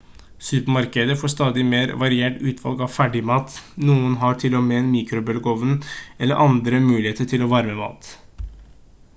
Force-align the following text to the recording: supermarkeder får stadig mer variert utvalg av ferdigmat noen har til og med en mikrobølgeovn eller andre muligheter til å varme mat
supermarkeder 0.45 1.17
får 1.23 1.31
stadig 1.33 1.65
mer 1.73 1.91
variert 2.03 2.39
utvalg 2.51 2.81
av 2.85 2.95
ferdigmat 2.95 3.57
noen 3.89 4.17
har 4.23 4.41
til 4.45 4.57
og 4.61 4.65
med 4.71 4.79
en 4.79 4.89
mikrobølgeovn 4.95 5.77
eller 5.81 6.43
andre 6.47 6.81
muligheter 6.89 7.31
til 7.35 7.45
å 7.49 7.53
varme 7.53 7.77
mat 7.85 8.11